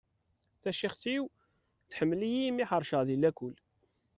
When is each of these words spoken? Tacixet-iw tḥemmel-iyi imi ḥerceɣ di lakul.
Tacixet-iw 0.61 1.23
tḥemmel-iyi 1.91 2.41
imi 2.49 2.65
ḥerceɣ 2.69 3.01
di 3.07 3.17
lakul. 3.17 3.55